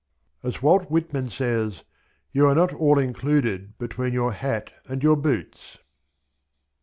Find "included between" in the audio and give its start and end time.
2.97-4.13